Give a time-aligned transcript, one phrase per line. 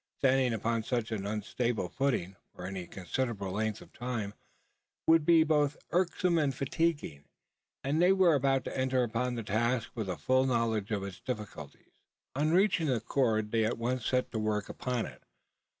[0.17, 4.33] Standing upon such unstable footing, for any considerable length of time,
[5.05, 7.25] would be both irksome and fatiguing;
[7.83, 11.19] and they were about to enter upon the task with a full knowledge of its
[11.19, 11.91] difficulties.
[12.35, 15.21] On reaching the cord they at once set to work upon it.